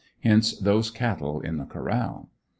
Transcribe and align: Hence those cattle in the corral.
Hence 0.23 0.57
those 0.57 0.89
cattle 0.89 1.41
in 1.41 1.57
the 1.57 1.65
corral. 1.65 2.31